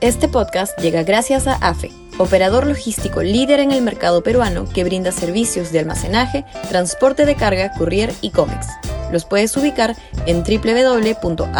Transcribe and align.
Este 0.00 0.28
podcast 0.28 0.78
llega 0.78 1.02
gracias 1.02 1.46
a 1.46 1.56
AFE, 1.56 1.90
operador 2.16 2.66
logístico 2.66 3.22
líder 3.22 3.60
en 3.60 3.70
el 3.70 3.82
mercado 3.82 4.22
peruano 4.22 4.64
que 4.66 4.82
brinda 4.82 5.12
servicios 5.12 5.72
de 5.72 5.80
almacenaje, 5.80 6.46
transporte 6.70 7.26
de 7.26 7.34
carga, 7.34 7.70
courier 7.76 8.10
y 8.22 8.30
cómics. 8.30 8.66
Los 9.12 9.26
puedes 9.26 9.54
ubicar 9.58 9.94
en 10.24 10.42
www.afe.pe. 10.42 11.52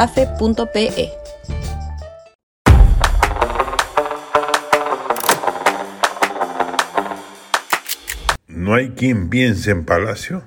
¿No 8.47 8.75
hay 8.75 8.89
quien 8.91 9.29
piense 9.29 9.71
en 9.71 9.85
Palacio? 9.85 10.45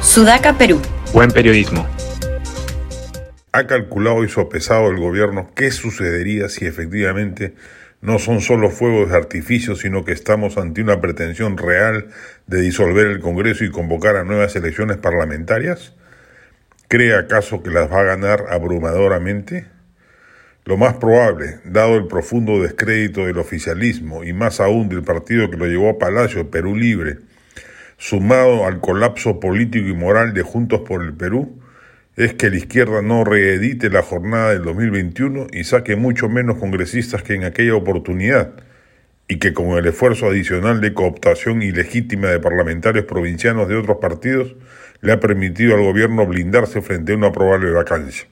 Sudaca, 0.00 0.56
Perú. 0.56 0.80
Buen 1.12 1.30
periodismo. 1.30 1.86
¿Ha 3.56 3.66
calculado 3.66 4.22
y 4.22 4.28
sopesado 4.28 4.90
el 4.90 4.98
gobierno 4.98 5.50
qué 5.54 5.70
sucedería 5.70 6.50
si 6.50 6.66
efectivamente 6.66 7.54
no 8.02 8.18
son 8.18 8.42
solo 8.42 8.68
fuegos 8.68 9.08
de 9.08 9.16
artificio, 9.16 9.76
sino 9.76 10.04
que 10.04 10.12
estamos 10.12 10.58
ante 10.58 10.82
una 10.82 11.00
pretensión 11.00 11.56
real 11.56 12.08
de 12.46 12.60
disolver 12.60 13.06
el 13.06 13.20
Congreso 13.20 13.64
y 13.64 13.70
convocar 13.70 14.16
a 14.16 14.24
nuevas 14.24 14.54
elecciones 14.56 14.98
parlamentarias? 14.98 15.94
¿Cree 16.88 17.14
acaso 17.14 17.62
que 17.62 17.70
las 17.70 17.90
va 17.90 18.00
a 18.00 18.04
ganar 18.04 18.44
abrumadoramente? 18.50 19.64
Lo 20.66 20.76
más 20.76 20.98
probable, 20.98 21.60
dado 21.64 21.96
el 21.96 22.08
profundo 22.08 22.60
descrédito 22.60 23.24
del 23.24 23.38
oficialismo 23.38 24.22
y 24.22 24.34
más 24.34 24.60
aún 24.60 24.90
del 24.90 25.02
partido 25.02 25.50
que 25.50 25.56
lo 25.56 25.64
llevó 25.64 25.88
a 25.88 25.98
Palacio, 25.98 26.50
Perú 26.50 26.76
Libre, 26.76 27.20
sumado 27.96 28.66
al 28.66 28.80
colapso 28.80 29.40
político 29.40 29.88
y 29.88 29.94
moral 29.94 30.34
de 30.34 30.42
Juntos 30.42 30.82
por 30.86 31.02
el 31.02 31.14
Perú, 31.14 31.58
es 32.16 32.34
que 32.34 32.50
la 32.50 32.56
izquierda 32.56 33.02
no 33.02 33.24
reedite 33.24 33.90
la 33.90 34.02
jornada 34.02 34.52
del 34.52 34.62
2021 34.62 35.48
y 35.52 35.64
saque 35.64 35.96
mucho 35.96 36.28
menos 36.28 36.56
congresistas 36.58 37.22
que 37.22 37.34
en 37.34 37.44
aquella 37.44 37.74
oportunidad, 37.74 38.54
y 39.28 39.38
que 39.38 39.52
con 39.52 39.76
el 39.76 39.86
esfuerzo 39.86 40.26
adicional 40.26 40.80
de 40.80 40.94
cooptación 40.94 41.62
ilegítima 41.62 42.28
de 42.28 42.40
parlamentarios 42.40 43.04
provincianos 43.04 43.68
de 43.68 43.76
otros 43.76 43.98
partidos, 43.98 44.54
le 45.00 45.12
ha 45.12 45.20
permitido 45.20 45.74
al 45.74 45.82
gobierno 45.82 46.26
blindarse 46.26 46.80
frente 46.80 47.12
a 47.12 47.16
una 47.16 47.32
probable 47.32 47.70
vacancia. 47.70 48.28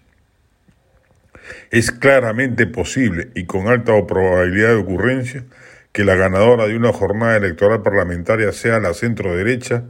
Es 1.70 1.90
claramente 1.90 2.66
posible 2.66 3.30
y 3.34 3.44
con 3.44 3.68
alta 3.68 3.92
probabilidad 4.06 4.68
de 4.68 4.76
ocurrencia 4.76 5.44
que 5.92 6.04
la 6.04 6.14
ganadora 6.14 6.66
de 6.66 6.76
una 6.76 6.92
jornada 6.92 7.36
electoral 7.36 7.82
parlamentaria 7.82 8.52
sea 8.52 8.80
la 8.80 8.94
centro 8.94 9.36
derecha 9.36 9.84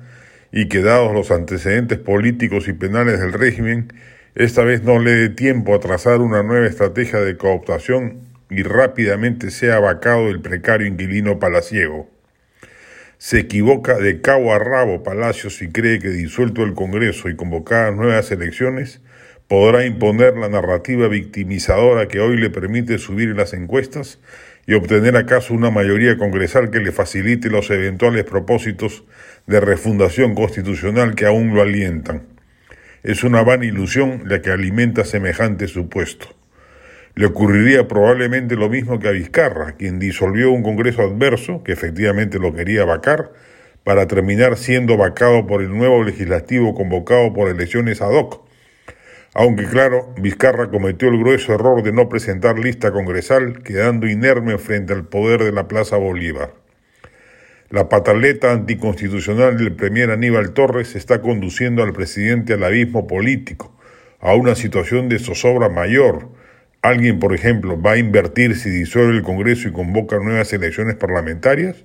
y 0.56 0.68
que 0.68 0.82
dados 0.82 1.12
los 1.12 1.32
antecedentes 1.32 1.98
políticos 1.98 2.68
y 2.68 2.74
penales 2.74 3.18
del 3.18 3.32
régimen, 3.32 3.92
esta 4.36 4.62
vez 4.62 4.84
no 4.84 5.00
le 5.00 5.10
dé 5.10 5.28
tiempo 5.28 5.74
a 5.74 5.80
trazar 5.80 6.20
una 6.20 6.44
nueva 6.44 6.68
estrategia 6.68 7.18
de 7.18 7.36
cooptación 7.36 8.20
y 8.50 8.62
rápidamente 8.62 9.50
sea 9.50 9.80
vacado 9.80 10.28
el 10.28 10.40
precario 10.40 10.86
inquilino 10.86 11.40
palaciego. 11.40 12.08
Se 13.18 13.40
equivoca 13.40 13.98
de 13.98 14.20
cabo 14.20 14.54
a 14.54 14.60
rabo 14.60 15.02
Palacios 15.02 15.56
si 15.56 15.72
cree 15.72 15.98
que 15.98 16.10
disuelto 16.10 16.62
el 16.62 16.74
Congreso 16.74 17.28
y 17.28 17.34
convocadas 17.34 17.96
nuevas 17.96 18.30
elecciones, 18.30 19.00
podrá 19.48 19.84
imponer 19.84 20.36
la 20.36 20.48
narrativa 20.48 21.08
victimizadora 21.08 22.08
que 22.08 22.20
hoy 22.20 22.36
le 22.36 22.50
permite 22.50 22.98
subir 22.98 23.30
en 23.30 23.36
las 23.36 23.52
encuestas 23.52 24.18
y 24.66 24.74
obtener 24.74 25.16
acaso 25.16 25.52
una 25.52 25.70
mayoría 25.70 26.16
congresal 26.16 26.70
que 26.70 26.80
le 26.80 26.92
facilite 26.92 27.50
los 27.50 27.70
eventuales 27.70 28.24
propósitos 28.24 29.04
de 29.46 29.60
refundación 29.60 30.34
constitucional 30.34 31.14
que 31.14 31.26
aún 31.26 31.54
lo 31.54 31.60
alientan. 31.60 32.22
Es 33.02 33.22
una 33.24 33.42
vana 33.42 33.66
ilusión 33.66 34.22
la 34.24 34.40
que 34.40 34.50
alimenta 34.50 35.04
semejante 35.04 35.68
supuesto. 35.68 36.28
Le 37.14 37.26
ocurriría 37.26 37.86
probablemente 37.86 38.56
lo 38.56 38.70
mismo 38.70 38.98
que 38.98 39.08
a 39.08 39.12
Vizcarra, 39.12 39.72
quien 39.72 39.98
disolvió 39.98 40.50
un 40.50 40.62
Congreso 40.62 41.02
adverso, 41.02 41.62
que 41.62 41.72
efectivamente 41.72 42.38
lo 42.38 42.54
quería 42.54 42.84
vacar, 42.86 43.32
para 43.84 44.08
terminar 44.08 44.56
siendo 44.56 44.96
vacado 44.96 45.46
por 45.46 45.60
el 45.60 45.68
nuevo 45.68 46.02
legislativo 46.02 46.74
convocado 46.74 47.34
por 47.34 47.50
elecciones 47.50 48.00
ad 48.00 48.10
hoc, 48.10 48.44
aunque 49.34 49.64
claro, 49.64 50.14
Vizcarra 50.16 50.70
cometió 50.70 51.08
el 51.08 51.18
grueso 51.18 51.52
error 51.52 51.82
de 51.82 51.92
no 51.92 52.08
presentar 52.08 52.56
lista 52.56 52.92
congresal, 52.92 53.64
quedando 53.64 54.06
inerme 54.06 54.58
frente 54.58 54.92
al 54.92 55.08
poder 55.08 55.42
de 55.42 55.50
la 55.50 55.66
Plaza 55.66 55.96
Bolívar. 55.96 56.54
La 57.68 57.88
pataleta 57.88 58.52
anticonstitucional 58.52 59.58
del 59.58 59.74
premier 59.74 60.12
Aníbal 60.12 60.52
Torres 60.52 60.94
está 60.94 61.20
conduciendo 61.20 61.82
al 61.82 61.92
presidente 61.92 62.52
al 62.52 62.62
abismo 62.62 63.08
político, 63.08 63.76
a 64.20 64.34
una 64.34 64.54
situación 64.54 65.08
de 65.08 65.18
zozobra 65.18 65.68
mayor. 65.68 66.28
¿Alguien, 66.80 67.18
por 67.18 67.34
ejemplo, 67.34 67.80
va 67.80 67.92
a 67.92 67.98
invertir 67.98 68.54
si 68.54 68.70
disuelve 68.70 69.16
el 69.16 69.22
Congreso 69.24 69.66
y 69.66 69.72
convoca 69.72 70.20
nuevas 70.20 70.52
elecciones 70.52 70.94
parlamentarias? 70.94 71.84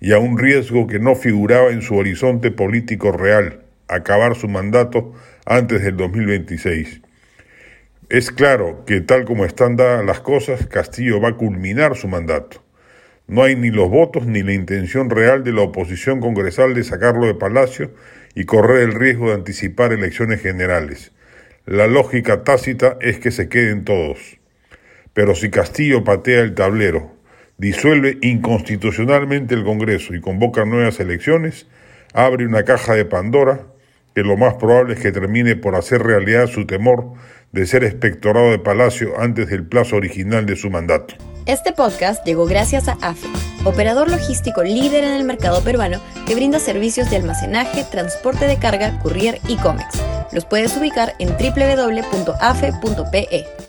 Y 0.00 0.10
a 0.12 0.18
un 0.18 0.38
riesgo 0.38 0.88
que 0.88 0.98
no 0.98 1.14
figuraba 1.14 1.70
en 1.70 1.82
su 1.82 1.94
horizonte 1.94 2.50
político 2.50 3.12
real, 3.12 3.60
acabar 3.90 4.36
su 4.36 4.48
mandato 4.48 5.12
antes 5.44 5.82
del 5.82 5.96
2026. 5.96 7.02
Es 8.08 8.30
claro 8.30 8.84
que 8.86 9.00
tal 9.00 9.24
como 9.24 9.44
están 9.44 9.76
dadas 9.76 10.04
las 10.04 10.20
cosas, 10.20 10.66
Castillo 10.66 11.20
va 11.20 11.30
a 11.30 11.36
culminar 11.36 11.96
su 11.96 12.08
mandato. 12.08 12.62
No 13.28 13.44
hay 13.44 13.54
ni 13.54 13.70
los 13.70 13.88
votos 13.88 14.26
ni 14.26 14.42
la 14.42 14.52
intención 14.52 15.10
real 15.10 15.44
de 15.44 15.52
la 15.52 15.62
oposición 15.62 16.20
congresal 16.20 16.74
de 16.74 16.82
sacarlo 16.82 17.26
de 17.26 17.34
Palacio 17.34 17.92
y 18.34 18.44
correr 18.44 18.82
el 18.82 18.94
riesgo 18.94 19.28
de 19.28 19.34
anticipar 19.34 19.92
elecciones 19.92 20.42
generales. 20.42 21.12
La 21.66 21.86
lógica 21.86 22.42
tácita 22.42 22.96
es 23.00 23.20
que 23.20 23.30
se 23.30 23.48
queden 23.48 23.84
todos. 23.84 24.38
Pero 25.12 25.36
si 25.36 25.50
Castillo 25.50 26.02
patea 26.02 26.40
el 26.40 26.54
tablero, 26.54 27.14
disuelve 27.58 28.18
inconstitucionalmente 28.22 29.54
el 29.54 29.62
Congreso 29.62 30.14
y 30.14 30.20
convoca 30.20 30.64
nuevas 30.64 30.98
elecciones, 30.98 31.68
abre 32.12 32.46
una 32.46 32.64
caja 32.64 32.94
de 32.94 33.04
Pandora 33.04 33.66
que 34.14 34.22
lo 34.22 34.36
más 34.36 34.54
probable 34.54 34.94
es 34.94 35.00
que 35.00 35.12
termine 35.12 35.56
por 35.56 35.76
hacer 35.76 36.02
realidad 36.02 36.46
su 36.46 36.66
temor 36.66 37.12
de 37.52 37.66
ser 37.66 37.84
espectorado 37.84 38.50
de 38.50 38.58
Palacio 38.58 39.18
antes 39.18 39.48
del 39.48 39.66
plazo 39.66 39.96
original 39.96 40.46
de 40.46 40.56
su 40.56 40.70
mandato. 40.70 41.14
Este 41.46 41.72
podcast 41.72 42.24
llegó 42.24 42.46
gracias 42.46 42.86
a 42.88 42.98
AFE, 43.00 43.26
operador 43.64 44.10
logístico 44.10 44.62
líder 44.62 45.04
en 45.04 45.14
el 45.14 45.24
mercado 45.24 45.62
peruano 45.64 46.00
que 46.26 46.34
brinda 46.34 46.58
servicios 46.58 47.10
de 47.10 47.16
almacenaje, 47.16 47.84
transporte 47.90 48.46
de 48.46 48.58
carga, 48.58 49.00
courier 49.00 49.40
y 49.48 49.56
cómics. 49.56 50.00
Los 50.32 50.44
puedes 50.44 50.76
ubicar 50.76 51.14
en 51.18 51.30
www.afe.pe. 51.30 52.78